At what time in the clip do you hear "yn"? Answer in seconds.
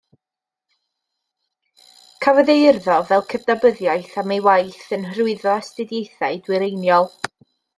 4.99-5.07